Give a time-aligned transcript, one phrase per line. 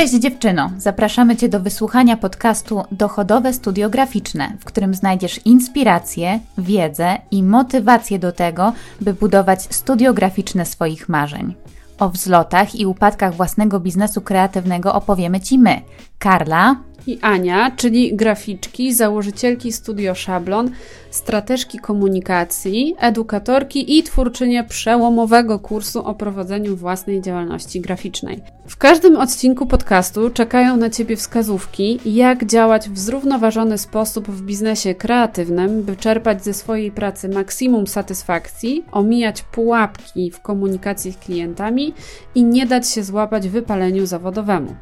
[0.00, 0.70] Cześć dziewczyno!
[0.78, 8.18] Zapraszamy Cię do wysłuchania podcastu Dochodowe Studio Graficzne, w którym znajdziesz inspirację, wiedzę i motywację
[8.18, 11.54] do tego, by budować studio graficzne swoich marzeń.
[11.98, 15.80] O wzlotach i upadkach własnego biznesu kreatywnego opowiemy Ci my,
[16.18, 20.70] Karla i Ania, czyli graficzki, założycielki Studio Szablon,
[21.10, 28.40] strateżki komunikacji, edukatorki i twórczynie przełomowego kursu o prowadzeniu własnej działalności graficznej.
[28.66, 34.94] W każdym odcinku podcastu czekają na Ciebie wskazówki, jak działać w zrównoważony sposób w biznesie
[34.94, 41.94] kreatywnym, by czerpać ze swojej pracy maksimum satysfakcji, omijać pułapki w komunikacji z klientami
[42.34, 44.74] i nie dać się złapać wypaleniu zawodowemu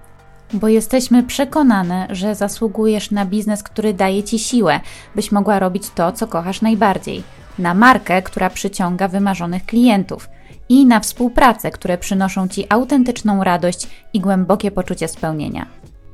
[0.53, 4.81] bo jesteśmy przekonane, że zasługujesz na biznes, który daje ci siłę,
[5.15, 7.23] byś mogła robić to, co kochasz najbardziej,
[7.59, 10.29] na markę, która przyciąga wymarzonych klientów
[10.69, 15.67] i na współpracę, które przynoszą ci autentyczną radość i głębokie poczucie spełnienia.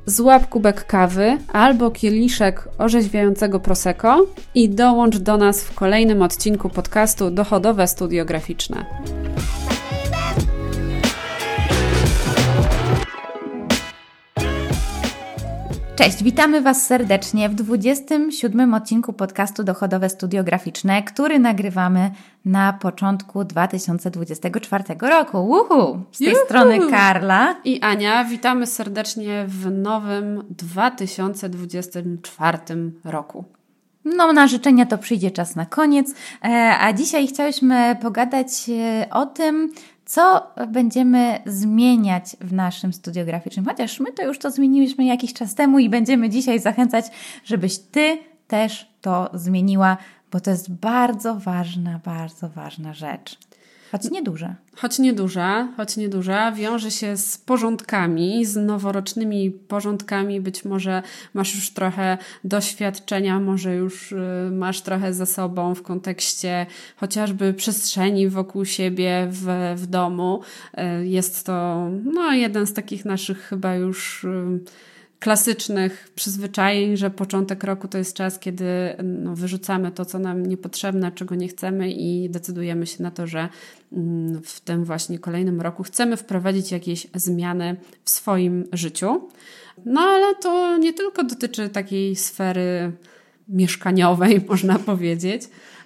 [0.05, 4.25] Złap kubek kawy albo kieliszek orzeźwiającego prosecco
[4.55, 8.85] i dołącz do nas w kolejnym odcinku podcastu Dochodowe Studio Graficzne.
[15.95, 22.11] Cześć, witamy Was serdecznie w 27 odcinku podcastu Dochodowe Studio Graficzne, który nagrywamy
[22.45, 25.37] na początku 2024 roku.
[25.37, 25.99] Uhu!
[26.11, 26.39] Z tej Juhu!
[26.45, 28.25] strony Karla i Ania.
[28.25, 32.57] Witamy serdecznie w nowym 2024
[33.03, 33.45] roku.
[34.05, 39.25] No, na życzenia to przyjdzie czas na koniec, e, a dzisiaj chciałyśmy pogadać e, o
[39.25, 39.73] tym,
[40.05, 43.65] co będziemy zmieniać w naszym studio graficznym.
[43.65, 47.05] Chociaż my to już to zmieniliśmy jakiś czas temu i będziemy dzisiaj zachęcać,
[47.43, 48.17] żebyś Ty
[48.47, 49.97] też to zmieniła,
[50.31, 53.37] bo to jest bardzo ważna, bardzo ważna rzecz.
[53.95, 54.55] Choć nieduża.
[54.75, 60.41] Choć nieduża, choć nieduża, wiąże się z porządkami, z noworocznymi porządkami.
[60.41, 64.15] Być może masz już trochę doświadczenia, może już y,
[64.51, 66.65] masz trochę ze sobą w kontekście
[66.97, 70.41] chociażby przestrzeni wokół siebie w, w domu.
[71.01, 74.59] Y, jest to no, jeden z takich naszych chyba już y,
[75.19, 78.65] klasycznych przyzwyczajeń, że początek roku to jest czas, kiedy
[79.03, 83.49] no, wyrzucamy to, co nam niepotrzebne, czego nie chcemy i decydujemy się na to, że
[83.93, 89.29] mm, w tym właśnie kolejnym roku chcemy wprowadzić jakieś zmiany w swoim życiu.
[89.85, 92.91] No ale to nie tylko dotyczy takiej sfery
[93.47, 95.41] mieszkaniowej, można powiedzieć,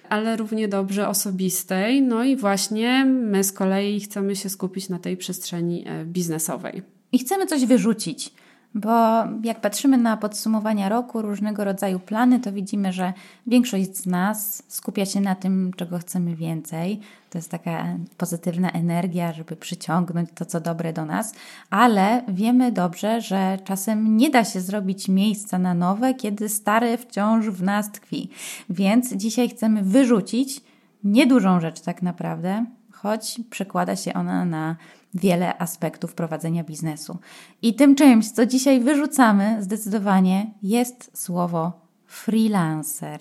[0.08, 2.02] ale równie dobrze osobistej.
[2.02, 6.82] No i właśnie my z kolei chcemy się skupić na tej przestrzeni e, biznesowej.
[7.12, 8.32] I chcemy coś wyrzucić
[8.74, 13.12] bo jak patrzymy na podsumowania roku, różnego rodzaju plany, to widzimy, że
[13.46, 17.00] większość z nas skupia się na tym, czego chcemy więcej.
[17.30, 17.86] To jest taka
[18.16, 21.34] pozytywna energia, żeby przyciągnąć to, co dobre do nas,
[21.70, 27.46] ale wiemy dobrze, że czasem nie da się zrobić miejsca na nowe, kiedy stare wciąż
[27.46, 28.30] w nas tkwi.
[28.70, 30.60] Więc dzisiaj chcemy wyrzucić
[31.04, 34.76] niedużą rzecz, tak naprawdę, choć przekłada się ona na
[35.14, 37.18] wiele aspektów prowadzenia biznesu.
[37.62, 41.72] I tym czymś, co dzisiaj wyrzucamy, zdecydowanie jest słowo
[42.06, 43.20] freelancer.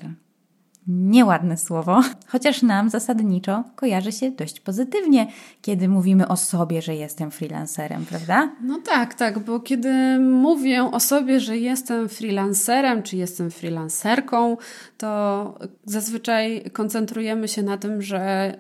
[0.88, 2.02] Nieładne słowo,
[2.32, 5.28] chociaż nam zasadniczo kojarzy się dość pozytywnie,
[5.62, 8.52] kiedy mówimy o sobie, że jestem freelancerem, prawda?
[8.62, 14.58] No tak, tak, bo kiedy mówię o sobie, że jestem freelancerem, czy jestem freelancerką,
[14.98, 18.54] to zazwyczaj koncentrujemy się na tym, że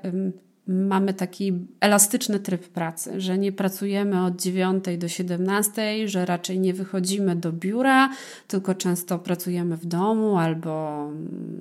[0.70, 6.74] mamy taki elastyczny tryb pracy, że nie pracujemy od 9 do 17, że raczej nie
[6.74, 8.10] wychodzimy do biura,
[8.48, 11.06] tylko często pracujemy w domu albo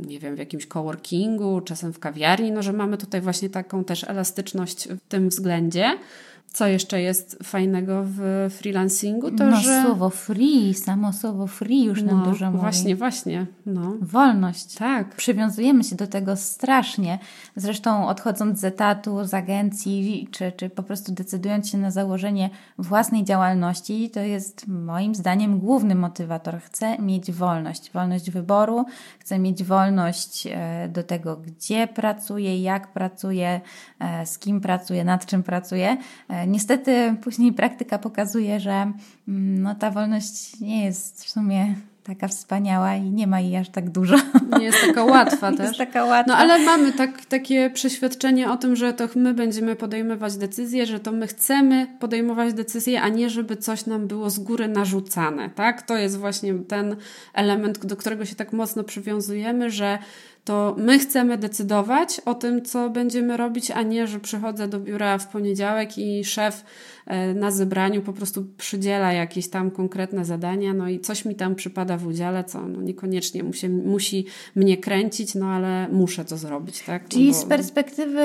[0.07, 4.05] nie wiem, w jakimś coworkingu, czasem w kawiarni, no że mamy tutaj właśnie taką też
[4.05, 5.99] elastyczność w tym względzie.
[6.59, 8.21] Co jeszcze jest fajnego w
[8.51, 9.31] freelancingu?
[9.31, 9.83] To, no, że...
[9.83, 12.61] słowo free, samo słowo free już nam no, dużo mówi.
[12.61, 13.47] Właśnie, właśnie.
[13.67, 13.95] No.
[14.01, 14.75] Wolność.
[14.75, 15.15] Tak.
[15.15, 17.19] Przywiązujemy się do tego strasznie.
[17.57, 23.25] Zresztą odchodząc z etatu, z agencji, czy, czy po prostu decydując się na założenie własnej
[23.25, 26.61] działalności, to jest moim zdaniem główny motywator.
[26.61, 27.91] Chcę mieć wolność.
[27.93, 28.85] Wolność wyboru,
[29.19, 33.61] chcę mieć wolność e, do tego, gdzie pracuję, jak pracuję,
[34.01, 35.97] e, z kim pracuję, nad czym pracuję
[36.29, 38.93] e, Niestety później praktyka pokazuje, że
[39.29, 41.75] mm, no, ta wolność nie jest w sumie
[42.09, 44.17] taka wspaniała i nie ma jej aż tak dużo.
[44.59, 45.67] Nie jest taka łatwa też.
[45.67, 46.33] Jest taka łatwa.
[46.33, 51.01] No ale mamy tak, takie przeświadczenie o tym, że to my będziemy podejmować decyzje, że
[51.01, 55.83] to my chcemy podejmować decyzje, a nie żeby coś nam było z góry narzucane, tak?
[55.83, 56.97] To jest właśnie ten
[57.35, 59.99] element, do którego się tak mocno przywiązujemy, że
[60.49, 65.19] to my chcemy decydować o tym, co będziemy robić, a nie, że przychodzę do biura
[65.19, 66.65] w poniedziałek i szef
[67.07, 71.55] e, na zebraniu po prostu przydziela jakieś tam konkretne zadania, no i coś mi tam
[71.55, 76.83] przypada w udziale, co no niekoniecznie musi, musi mnie kręcić, no ale muszę to zrobić,
[76.83, 77.03] tak?
[77.03, 77.35] No Czyli bo...
[77.35, 78.21] z perspektywy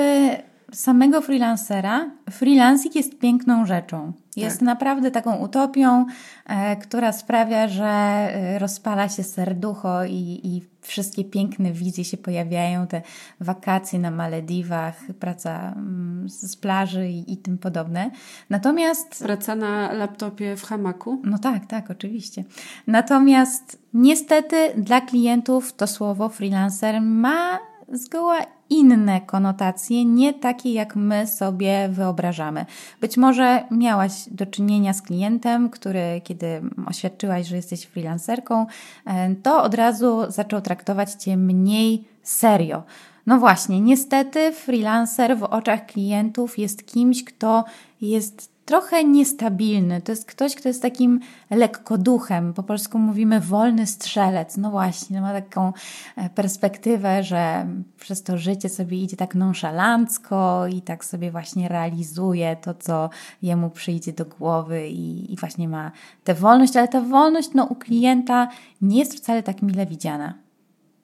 [0.72, 4.12] samego freelancera, freelancing jest piękną rzeczą.
[4.36, 4.66] Jest tak.
[4.66, 6.06] naprawdę taką utopią,
[6.46, 12.86] e, która sprawia, że e, rozpala się serducho i, i wszystkie piękne wizje się pojawiają,
[12.86, 13.02] te
[13.40, 18.10] wakacje na Malediwach, praca mm, z plaży i, i tym podobne.
[18.50, 19.24] Natomiast.
[19.24, 21.22] Praca na laptopie w hamaku?
[21.24, 22.44] No tak, tak, oczywiście.
[22.86, 27.58] Natomiast niestety dla klientów to słowo freelancer ma
[27.92, 28.36] zgoła
[28.70, 32.66] inne konotacje, nie takie jak my sobie wyobrażamy.
[33.00, 38.66] Być może miałaś do czynienia z klientem, który, kiedy oświadczyłaś, że jesteś freelancerką,
[39.06, 42.82] e, to od razu zaczął traktować cię mniej serio.
[43.26, 47.64] No właśnie, niestety freelancer w oczach klientów jest kimś, kto
[48.00, 50.00] jest trochę niestabilny.
[50.00, 51.20] To jest ktoś, kto jest takim
[51.50, 52.54] lekkoduchem.
[52.54, 54.56] Po polsku mówimy wolny strzelec.
[54.56, 55.72] No właśnie, ma taką
[56.16, 57.66] e, perspektywę, że
[58.00, 63.10] przez to życie sobie idzie tak nonszalancko i tak sobie właśnie realizuje to, co
[63.42, 65.92] jemu przyjdzie do głowy i, i właśnie ma
[66.24, 68.48] tę wolność, ale ta wolność no, u klienta
[68.82, 70.34] nie jest wcale tak mile widziana,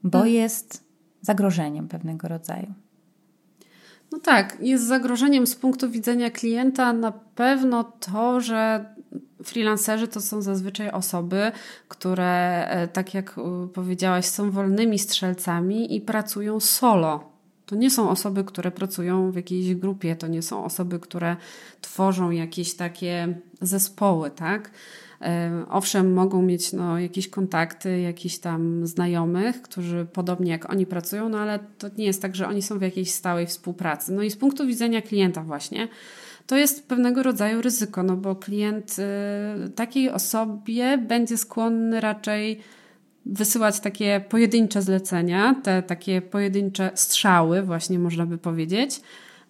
[0.03, 0.35] bo hmm.
[0.35, 0.85] jest
[1.21, 2.75] zagrożeniem pewnego rodzaju.
[4.13, 8.85] No tak, jest zagrożeniem z punktu widzenia klienta na pewno to, że
[9.45, 11.53] freelancerzy to są zazwyczaj osoby,
[11.89, 13.41] które, e, tak jak
[13.75, 17.31] powiedziałaś, są wolnymi strzelcami i pracują solo.
[17.67, 21.37] To nie są osoby, które pracują w jakiejś grupie, to nie są osoby, które
[21.81, 24.71] tworzą jakieś takie zespoły, tak?
[25.69, 31.39] Owszem, mogą mieć no, jakieś kontakty, jakichś tam znajomych, którzy podobnie jak oni pracują, no
[31.39, 34.13] ale to nie jest tak, że oni są w jakiejś stałej współpracy.
[34.13, 35.89] No i z punktu widzenia klienta właśnie,
[36.47, 38.97] to jest pewnego rodzaju ryzyko, no bo klient
[39.67, 42.61] y, takiej osobie będzie skłonny raczej
[43.27, 49.01] wysyłać takie pojedyncze zlecenia, te takie pojedyncze strzały, właśnie można by powiedzieć,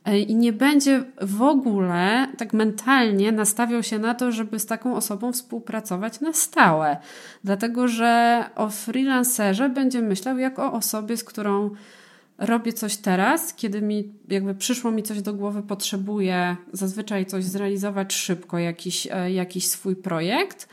[0.06, 5.32] i nie będzie w ogóle tak mentalnie nastawiał się na to, żeby z taką osobą
[5.32, 6.96] współpracować na stałe.
[7.44, 11.70] Dlatego, że o freelancerze będzie myślał jak o osobie, z którą
[12.38, 18.14] robię coś teraz, kiedy mi jakby przyszło mi coś do głowy, potrzebuję zazwyczaj coś zrealizować
[18.14, 20.68] szybko, jakiś, e, jakiś swój projekt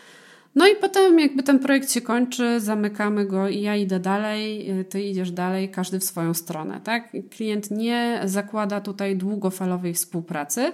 [0.57, 5.03] no i potem jakby ten projekt się kończy, zamykamy go i ja idę dalej, ty
[5.03, 7.11] idziesz dalej, każdy w swoją stronę, tak?
[7.29, 10.71] Klient nie zakłada tutaj długofalowej współpracy.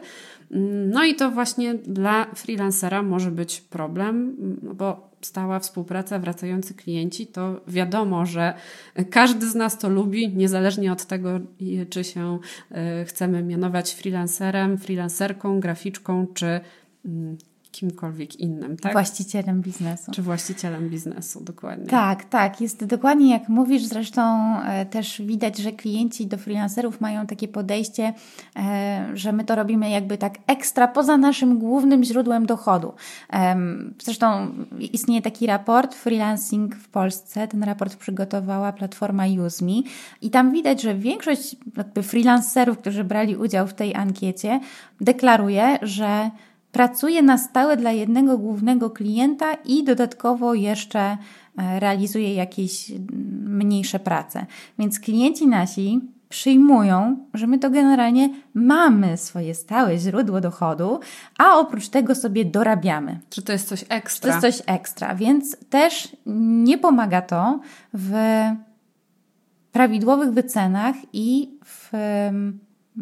[0.89, 7.27] No i to właśnie dla freelancera może być problem, no bo stała współpraca, wracający klienci,
[7.27, 8.53] to wiadomo, że
[9.09, 11.39] każdy z nas to lubi, niezależnie od tego,
[11.89, 12.39] czy się
[12.71, 16.59] e, chcemy mianować freelancerem, freelancerką, graficzką, czy
[17.05, 17.37] mm,
[17.73, 18.91] kimkolwiek innym, tak?
[18.91, 20.11] Właścicielem biznesu.
[20.11, 21.85] Czy właścicielem biznesu, dokładnie.
[21.85, 22.61] Tak, tak.
[22.61, 23.83] Jest dokładnie jak mówisz.
[23.83, 24.21] Zresztą
[24.61, 28.13] e, też widać, że klienci do freelancerów mają takie podejście,
[28.55, 32.93] e, że my to robimy jakby tak ekstra poza naszym głównym źródłem dochodu.
[34.03, 34.47] Zresztą
[34.79, 37.47] istnieje taki raport Freelancing w Polsce.
[37.47, 39.81] Ten raport przygotowała platforma UseMe
[40.21, 44.59] i tam widać, że większość jakby freelancerów, którzy brali udział w tej ankiecie,
[45.01, 46.31] deklaruje, że
[46.73, 51.17] pracuje na stałe dla jednego głównego klienta i dodatkowo jeszcze e,
[51.79, 52.91] realizuje jakieś
[53.45, 54.45] mniejsze prace.
[54.79, 60.99] Więc klienci nasi przyjmują, że my to generalnie mamy swoje stałe źródło dochodu,
[61.37, 63.19] a oprócz tego sobie dorabiamy.
[63.29, 64.39] Czy to jest coś ekstra?
[64.39, 67.59] To jest coś ekstra, więc też nie pomaga to
[67.93, 68.13] w
[69.71, 71.91] prawidłowych wycenach i w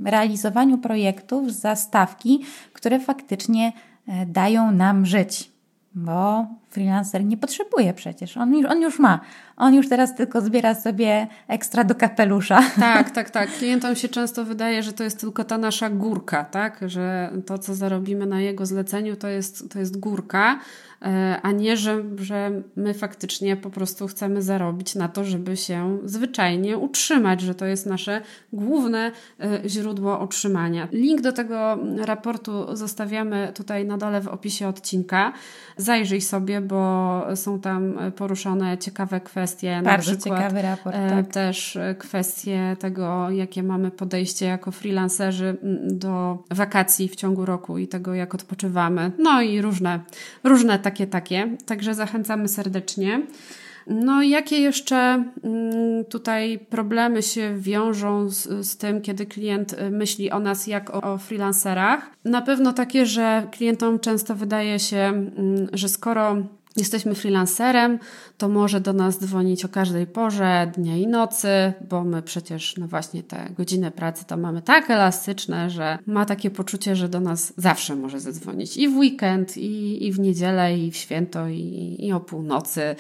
[0.06, 2.40] realizowaniu projektów za stawki,
[2.74, 3.74] które faktycznie
[4.08, 5.52] e, dają nam żyć.
[5.96, 9.20] Bo freelancer nie potrzebuje przecież, on już, on już ma.
[9.58, 12.62] On już teraz tylko zbiera sobie ekstra do kapelusza.
[12.80, 13.50] Tak, tak, tak.
[13.52, 16.80] Klientom się często wydaje, że to jest tylko ta nasza górka, tak?
[16.86, 20.60] Że to, co zarobimy na jego zleceniu, to jest, to jest górka,
[21.02, 26.00] E, a nie, że, że my faktycznie po prostu chcemy zarobić na to, żeby się
[26.06, 28.22] zwyczajnie utrzymać, że to jest nasze
[28.54, 30.88] główne e, źródło utrzymania.
[30.92, 35.34] Link do tego raportu zostawiamy tutaj na dole w opisie odcinka.
[35.78, 39.82] Zajrzyj sobie, bo są tam poruszone ciekawe kwestie.
[39.84, 40.96] Bardzo na przykład, ciekawy raport.
[40.96, 41.28] E, tak.
[41.28, 48.14] Też kwestie tego, jakie mamy podejście jako freelancerzy do wakacji w ciągu roku i tego,
[48.14, 49.12] jak odpoczywamy.
[49.20, 50.00] No i różne,
[50.44, 51.58] różne takie, takie.
[51.66, 53.22] Także zachęcamy serdecznie.
[53.88, 60.32] No, jakie jeszcze mm, tutaj problemy się wiążą z, z, tym, kiedy klient y, myśli
[60.32, 62.12] o nas jak o, o freelancerach?
[62.26, 66.38] Na pewno takie, że klientom często wydaje się, mm, że skoro
[66.78, 68.00] jesteśmy freelancerem,
[68.38, 72.88] to może do nas dzwonić o każdej porze dnia i nocy, bo my przecież, no
[72.88, 77.54] właśnie, te godziny pracy to mamy tak elastyczne, że ma takie poczucie, że do nas
[77.58, 82.12] zawsze może zadzwonić i w weekend, i, i w niedzielę, i w święto, i, i
[82.14, 82.96] o północy,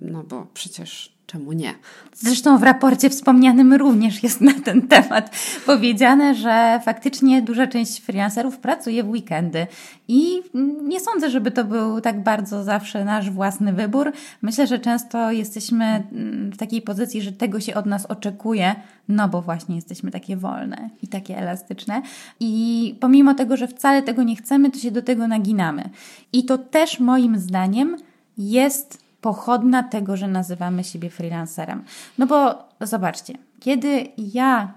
[0.00, 1.74] no bo przecież Czemu nie?
[2.14, 5.30] Zresztą w raporcie wspomnianym również jest na ten temat
[5.66, 9.66] powiedziane, że faktycznie duża część freelancerów pracuje w weekendy
[10.08, 10.42] i
[10.82, 14.12] nie sądzę, żeby to był tak bardzo zawsze nasz własny wybór.
[14.42, 18.74] Myślę, że często jesteśmy mm, w takiej pozycji, że tego się od nas oczekuje,
[19.08, 22.02] no bo właśnie jesteśmy takie wolne i takie elastyczne.
[22.40, 25.90] I pomimo tego, że wcale tego nie chcemy, to się do tego naginamy.
[26.32, 27.96] I to też moim zdaniem
[28.38, 31.84] jest pochodna tego, że nazywamy siebie freelancerem.
[32.18, 34.72] No bo zobaczcie, kiedy ja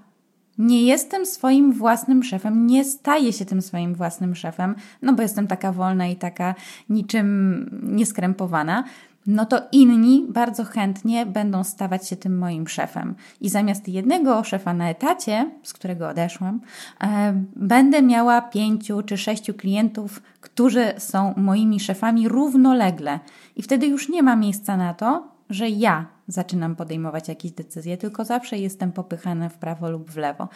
[0.58, 5.48] nie jestem swoim własnym szefem, nie staję się tym swoim własnym szefem, no bo jestem
[5.48, 6.56] taka wolna i taka
[6.90, 8.84] niczym nieskrępowana,
[9.30, 13.16] no to inni bardzo chętnie będą stawać się tym moim szefem.
[13.42, 16.62] I zamiast jednego szefa na etacie, z którego odeszłam,
[17.02, 23.20] e, będę miała pięciu czy sześciu klientów, którzy są moimi szefami równolegle.
[23.56, 28.26] I wtedy już nie ma miejsca na to, że ja zaczynam podejmować jakieś decyzje, tylko
[28.26, 30.48] zawsze jestem popychana w prawo lub w lewo.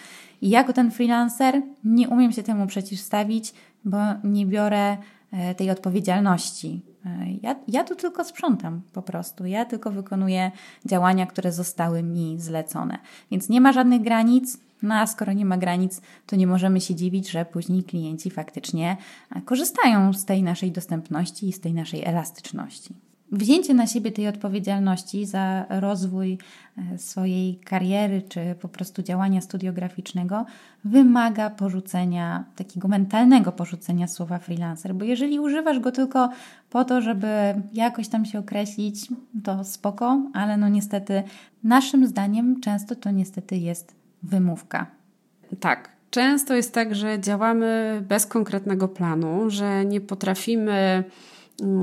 [0.42, 3.54] I jako ten freelancer nie umiem się temu przeciwstawić,
[3.86, 4.98] bo nie biorę
[5.58, 6.94] tej odpowiedzialności
[7.42, 9.46] ja, ja tu tylko sprzątam po prostu.
[9.46, 10.52] Ja tylko wykonuję
[10.86, 12.98] działania, które zostały mi zlecone.
[13.32, 14.58] Więc nie ma żadnych granic.
[14.82, 18.98] No a skoro nie ma granic, to nie możemy się dziwić, że później klienci faktycznie
[19.46, 22.96] korzystają z tej naszej dostępności i z tej naszej elastyczności
[23.34, 26.38] wzięcie na siebie tej odpowiedzialności za rozwój
[26.94, 30.46] e, swojej kariery czy po prostu działania studiograficznego
[30.86, 36.30] wymaga porzucenia, takiego mentalnego porzucenia słowa freelancer, bo jeżeli używasz go tylko
[36.70, 37.28] po to, żeby
[37.74, 39.08] jakoś tam się określić,
[39.44, 41.24] to spoko, ale no niestety
[41.64, 44.88] naszym zdaniem często to niestety jest wymówka.
[45.60, 51.04] Tak, często jest tak, że działamy bez konkretnego planu, że nie potrafimy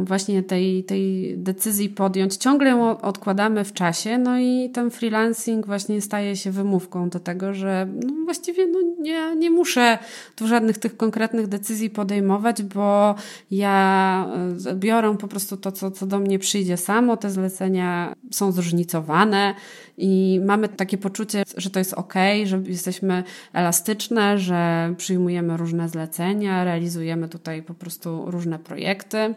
[0.05, 2.37] właśnie tej, tej decyzji podjąć.
[2.37, 7.55] Ciągle ją odkładamy w czasie, no i ten freelancing właśnie staje się wymówką do tego,
[7.55, 9.99] że no właściwie no nie, nie muszę
[10.37, 13.15] tu żadnych tych konkretnych decyzji podejmować, bo
[13.51, 14.27] ja
[14.67, 17.17] e, biorę po prostu to, co, co do mnie przyjdzie samo.
[17.17, 19.55] Te zlecenia są zróżnicowane
[19.99, 26.65] i mamy takie poczucie, że to jest ok, że jesteśmy elastyczne, że przyjmujemy różne zlecenia,
[26.65, 29.35] realizujemy tutaj po prostu różne projekty.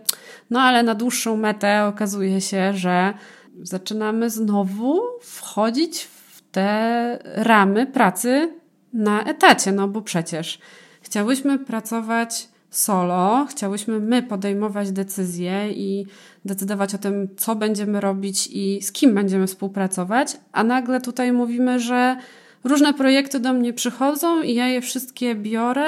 [0.50, 3.14] No ale na dłuższą metę okazuje się, że
[3.62, 8.54] zaczynamy znowu wchodzić w te ramy pracy
[8.94, 10.60] na etacie, no bo przecież
[11.02, 16.06] chciałyśmy pracować solo, chciałyśmy my podejmować decyzje i
[16.46, 21.80] decydować o tym, co będziemy robić i z kim będziemy współpracować, a nagle tutaj mówimy,
[21.80, 22.18] że
[22.64, 25.86] różne projekty do mnie przychodzą i ja je wszystkie biorę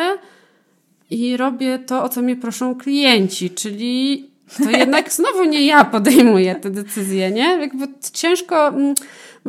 [1.10, 4.30] i robię to, o co mnie proszą klienci, czyli
[4.64, 7.44] to jednak znowu nie ja podejmuję te decyzje, nie?
[7.44, 8.96] Jakby ciężko, mm,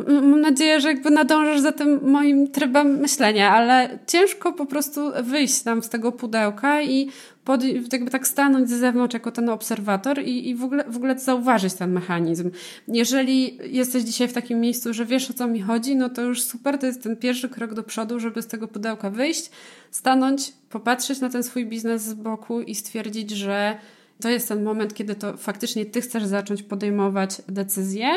[0.07, 5.65] mam nadzieję, że jakby nadążasz za tym moim trybem myślenia, ale ciężko po prostu wyjść
[5.65, 7.09] nam z tego pudełka i
[7.45, 7.63] pod,
[7.93, 11.73] jakby tak stanąć z zewnątrz jako ten obserwator i, i w, ogóle, w ogóle zauważyć
[11.73, 12.51] ten mechanizm.
[12.87, 16.43] Jeżeli jesteś dzisiaj w takim miejscu, że wiesz o co mi chodzi, no to już
[16.43, 19.51] super, to jest ten pierwszy krok do przodu, żeby z tego pudełka wyjść,
[19.91, 23.77] stanąć, popatrzeć na ten swój biznes z boku i stwierdzić, że
[24.21, 28.09] to jest ten moment, kiedy to faktycznie ty chcesz zacząć podejmować decyzje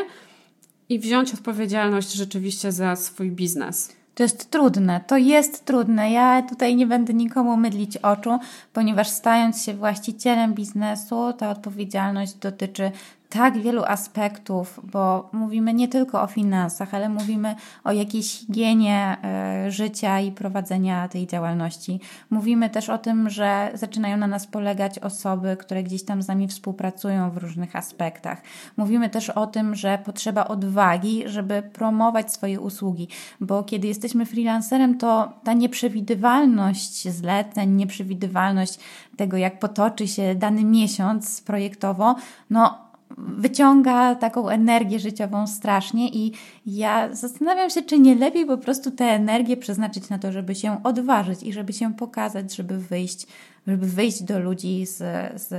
[0.88, 3.92] i wziąć odpowiedzialność rzeczywiście za swój biznes.
[4.14, 6.11] To jest trudne, to jest trudne.
[6.11, 8.38] Ja tutaj nie będę nikomu mydlić oczu,
[8.73, 12.92] ponieważ stając się właścicielem biznesu, ta odpowiedzialność dotyczy
[13.30, 19.70] tak wielu aspektów, bo mówimy nie tylko o finansach, ale mówimy o jakiejś higienie e,
[19.70, 22.00] życia i prowadzenia tej działalności.
[22.30, 26.49] Mówimy też o tym, że zaczynają na nas polegać osoby, które gdzieś tam z nami
[26.49, 28.42] współpracują w różnych aspektach.
[28.76, 33.08] Mówimy też o tym, że potrzeba odwagi, żeby promować swoje usługi,
[33.40, 38.78] bo kiedy jesteśmy freelancerem, to ta nieprzewidywalność zleceń, nieprzewidywalność
[39.16, 42.14] tego, jak potoczy się dany miesiąc projektowo,
[42.50, 46.33] no wyciąga taką energię życiową strasznie i
[46.67, 50.83] ja zastanawiam się, czy nie lepiej po prostu tę energię przeznaczyć na to, żeby się
[50.83, 53.26] odważyć i żeby się pokazać, żeby wyjść,
[53.67, 54.99] żeby wyjść do ludzi z,
[55.43, 55.55] z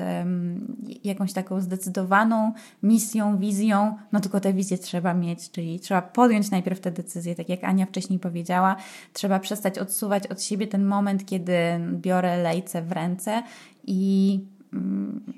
[1.03, 2.53] jakąś taką zdecydowaną
[2.83, 7.49] misją, wizją, no tylko tę wizję trzeba mieć, czyli trzeba podjąć najpierw tę decyzję, tak
[7.49, 8.75] jak Ania wcześniej powiedziała,
[9.13, 11.53] trzeba przestać odsuwać od siebie ten moment, kiedy
[11.93, 13.43] biorę lejce w ręce
[13.87, 14.50] i Mm,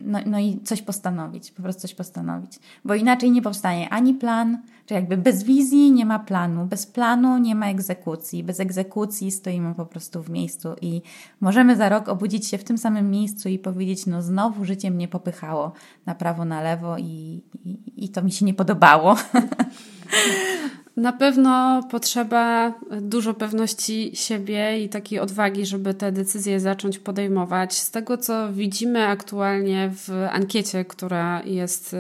[0.02, 2.60] no, no i coś postanowić, po prostu coś postanowić.
[2.86, 7.38] Bo inaczej nie powstanie ani plan, czy jakby bez wizji nie ma planu, bez planu
[7.38, 11.02] nie ma egzekucji, bez egzekucji stoimy po prostu w miejscu i
[11.42, 15.08] możemy za rok obudzić się w tym samym miejscu i powiedzieć, no znowu życie mnie
[15.08, 15.72] popychało
[16.06, 19.16] na prawo, na lewo i, i, i to mi się nie podobało.
[20.98, 27.74] Na pewno potrzeba dużo pewności siebie i takiej odwagi, żeby te decyzje zacząć podejmować.
[27.74, 31.96] Z tego, co widzimy aktualnie w ankiecie, która jest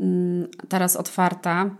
[0.00, 1.70] mm, teraz otwarta,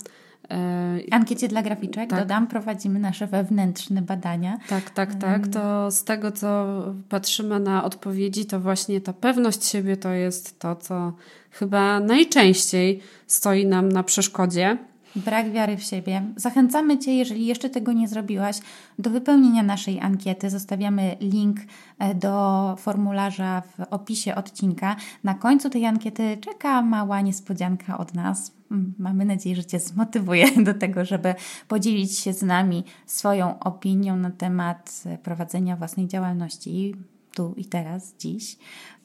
[0.50, 2.20] e, Ankiecie dla graficzek, tak.
[2.20, 4.58] dodam, prowadzimy nasze wewnętrzne badania.
[4.68, 5.48] Tak, tak, tak.
[5.48, 6.66] To z tego, co
[7.08, 11.12] patrzymy na odpowiedzi, to właśnie ta pewność siebie to jest to, co
[11.50, 14.78] chyba najczęściej stoi nam na przeszkodzie
[15.16, 16.22] brak wiary w siebie.
[16.36, 18.60] Zachęcamy Cię, jeżeli jeszcze tego nie zrobiłaś,
[18.98, 20.50] do wypełnienia naszej ankiety.
[20.50, 21.56] Zostawiamy link
[21.98, 24.96] e, do formularza w opisie odcinka.
[25.24, 28.52] Na końcu tej ankiety czeka mała niespodzianka od nas.
[28.70, 31.34] Mm, mamy nadzieję, że Cię zmotywuje do tego, żeby
[31.68, 36.94] podzielić się z nami swoją opinią na temat prowadzenia własnej działalności
[37.34, 38.56] tu i teraz, dziś.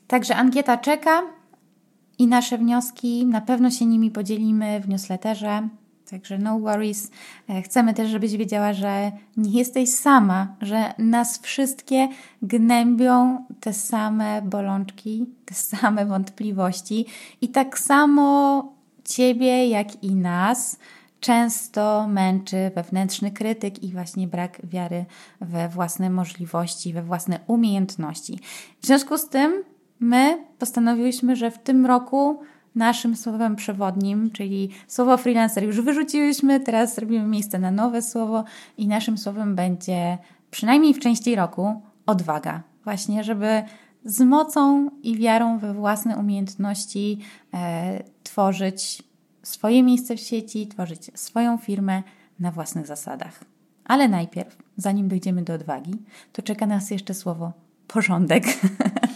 [0.08, 1.22] Także ankieta czeka
[2.18, 5.70] i nasze wnioski na pewno się nimi podzielimy w newsletterze.
[6.10, 7.12] Także no worries.
[7.50, 12.08] E, chcemy też, żebyś wiedziała, że nie jesteś sama, że nas wszystkie
[12.42, 17.06] gnębią te same bolączki, te same wątpliwości
[17.42, 18.63] i tak samo
[19.06, 20.78] ciebie, jak i nas
[21.20, 25.06] często męczy wewnętrzny krytyk i właśnie brak wiary
[25.42, 28.39] we własne możliwości, we własne umiejętności.
[28.82, 29.63] W związku z tym
[30.00, 32.39] my postanowiłyśmy, że w tym roku
[32.75, 38.43] naszym słowem przewodnim, czyli słowo freelancer już wyrzuciłyśmy, teraz robimy miejsce na nowe słowo
[38.77, 40.17] i naszym słowem będzie
[40.51, 42.63] przynajmniej w części roku odwaga.
[42.84, 43.63] Właśnie, żeby
[44.05, 47.19] z mocą i wiarą we własne umiejętności
[47.53, 49.03] e, tworzyć
[49.43, 52.03] swoje miejsce w sieci, tworzyć swoją firmę
[52.39, 53.43] na własnych zasadach.
[53.86, 55.93] Ale najpierw, zanim dojdziemy do odwagi,
[56.34, 57.51] to czeka nas jeszcze słowo
[57.88, 58.43] porządek.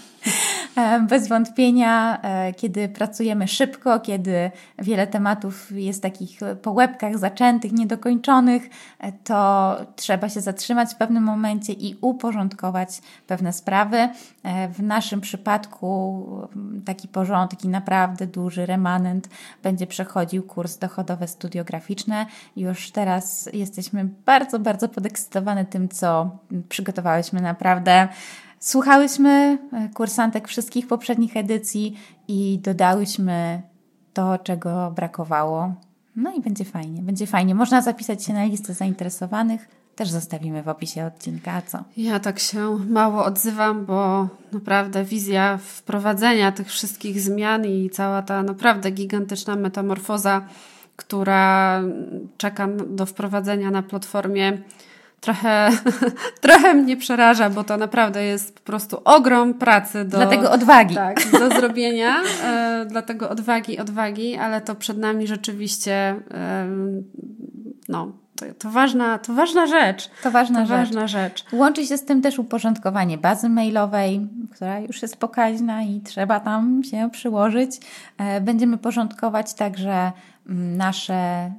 [0.76, 7.72] E, bez wątpienia, e, kiedy pracujemy szybko, kiedy wiele tematów jest takich po łebkach zaczętych,
[7.72, 14.10] niedokończonych, e, to trzeba się zatrzymać w pewnym momencie i uporządkować pewne sprawy.
[14.74, 16.26] W naszym przypadku
[16.86, 19.30] taki porządek i naprawdę duży remanent
[19.64, 22.26] będzie przechodził kurs dochodowe studiograficzne.
[22.56, 26.38] Już teraz jesteśmy bardzo, bardzo podekscytowane tym, co
[26.70, 27.42] przygotowałyśmy.
[27.42, 28.08] Naprawdę
[28.64, 31.98] Słuchałyśmy e, kursantek wszystkich poprzednich edycji
[32.28, 33.62] i dodałyśmy
[34.14, 35.74] to, czego brakowało.
[36.16, 37.56] No i będzie fajnie, będzie fajnie.
[37.56, 39.68] Można zapisać się na listę zainteresowanych.
[39.96, 41.84] Też zostawimy w opisie odcinka, a co?
[41.98, 48.44] Ja tak się mało odzywam, bo naprawdę wizja wprowadzenia tych wszystkich zmian i cała ta
[48.44, 50.48] naprawdę gigantyczna metamorfoza,
[50.96, 51.82] która
[52.38, 54.58] czeka do wprowadzenia na platformie
[55.24, 55.70] trochę,
[56.42, 60.06] trochę mnie przeraża, bo to naprawdę jest po prostu ogrom pracy.
[60.06, 60.96] Do, dlatego odwagi.
[60.96, 62.16] Tak, do zrobienia.
[62.44, 65.94] E, dlatego odwagi, odwagi, ale to przed nami rzeczywiście
[66.32, 66.68] e,
[67.90, 70.10] no, to, to, ważna, to ważna rzecz.
[70.24, 70.78] To ważna, to rzecz.
[70.78, 71.46] ważna rzecz.
[71.54, 76.84] Łączy się z tym też uporządkowanie bazy mailowej, która już jest pokaźna i trzeba tam
[76.84, 77.80] się przyłożyć.
[78.18, 80.12] E, będziemy porządkować także
[80.50, 81.52] mm, nasze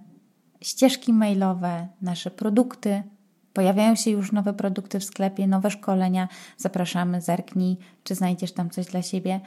[0.60, 3.02] ścieżki mailowe, nasze produkty,
[3.54, 6.28] Pojawiają się już nowe produkty w sklepie, nowe szkolenia.
[6.56, 9.40] Zapraszamy, zerknij, czy znajdziesz tam coś dla siebie.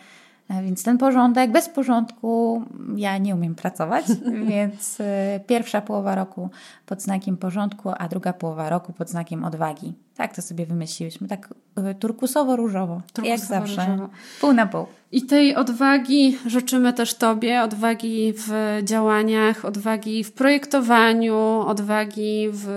[0.49, 2.63] E, więc ten porządek, bez porządku
[2.95, 4.05] ja nie umiem pracować,
[4.49, 6.49] więc e, pierwsza połowa roku
[6.85, 9.93] pod znakiem porządku, a druga połowa roku pod znakiem odwagi.
[10.17, 14.09] Tak to sobie wymyśliłyśmy, tak e, turkusowo-różowo, turkusowo jak zawsze, różowo.
[14.41, 14.85] pół na pół.
[15.11, 22.67] I tej odwagi życzymy też Tobie, odwagi w działaniach, odwagi w projektowaniu, odwagi w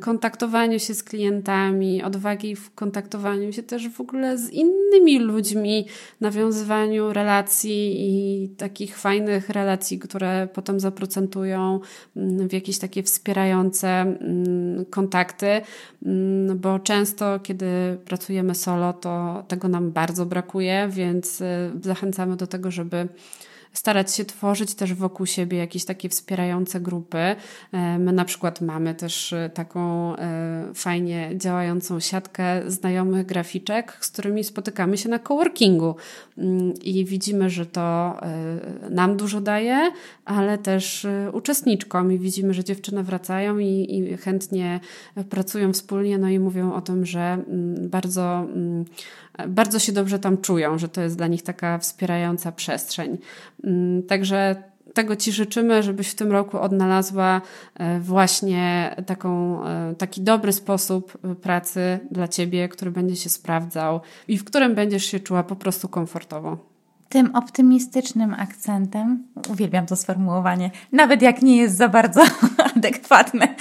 [0.00, 5.86] kontaktowaniu się z klientami, odwagi w kontaktowaniu się też w ogóle z innymi ludźmi,
[6.20, 11.80] nawiązywaniu relacji i takich fajnych relacji, które potem zaprocentują
[12.16, 15.60] mm, w jakieś takie wspierające mm, kontakty,
[16.06, 22.46] mm, bo często, kiedy pracujemy solo, to tego nam bardzo brakuje, więc y, zachęcamy do
[22.46, 23.08] tego, żeby
[23.76, 27.18] starać się tworzyć też wokół siebie jakieś takie wspierające grupy.
[27.18, 34.10] E, my na przykład mamy też e, taką e, fajnie działającą siatkę znajomych graficzek, z
[34.10, 35.96] którymi spotykamy się na coworkingu
[36.38, 38.16] mm, i widzimy, że to
[38.90, 39.92] nam dużo daje,
[40.24, 44.80] ale też uczestniczkom i widzimy, że dziewczyny wracają i, i chętnie
[45.30, 48.84] pracują wspólnie, no i mówią o tym, że mm, bardzo mm,
[49.48, 53.18] bardzo się dobrze tam czują, że to jest dla nich taka wspierająca przestrzeń.
[53.64, 54.56] Mm, także
[54.96, 57.40] tego Ci życzymy, żebyś w tym roku odnalazła
[57.74, 64.00] e, właśnie taką, e, taki dobry sposób e, pracy dla Ciebie, który będzie się sprawdzał
[64.28, 66.58] i w którym będziesz się czuła po prostu komfortowo.
[67.08, 72.20] Tym optymistycznym akcentem, uwielbiam to sformułowanie, nawet jak nie jest za bardzo
[72.86, 73.54] adekwatne,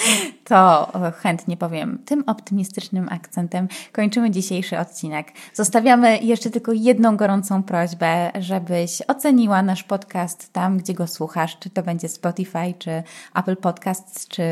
[0.43, 1.99] to chętnie powiem.
[2.05, 5.27] Tym optymistycznym akcentem kończymy dzisiejszy odcinek.
[5.53, 11.69] Zostawiamy jeszcze tylko jedną gorącą prośbę, żebyś oceniła nasz podcast tam, gdzie go słuchasz, czy
[11.69, 13.03] to będzie Spotify, czy
[13.35, 14.43] Apple Podcasts, czy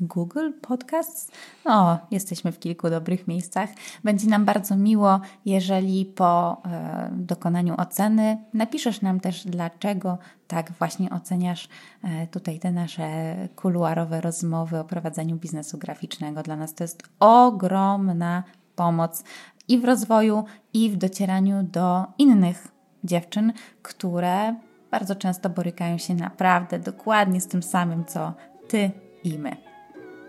[0.00, 1.30] Google Podcasts.
[1.64, 3.70] No, jesteśmy w kilku dobrych miejscach.
[4.04, 11.10] Będzie nam bardzo miło, jeżeli po e, dokonaniu oceny napiszesz nam też, dlaczego tak właśnie
[11.10, 11.68] oceniasz
[12.02, 16.42] e, tutaj te nasze kuluarowe rozmowy o prowadzeniu biznesu graficznego.
[16.42, 18.42] Dla nas to jest ogromna
[18.76, 19.24] pomoc
[19.68, 22.68] i w rozwoju, i w docieraniu do innych
[23.04, 23.52] dziewczyn,
[23.82, 24.54] które
[24.90, 28.32] bardzo często borykają się naprawdę dokładnie z tym samym, co
[28.68, 28.90] ty
[29.24, 29.56] i my.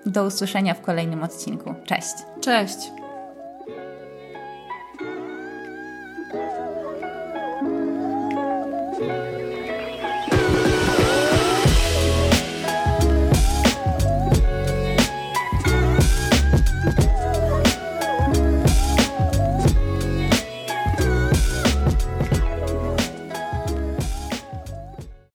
[0.06, 1.73] Do usłyszenia w kolejnym odcinku.
[1.86, 2.13] Cześć.
[2.41, 3.05] Cześć.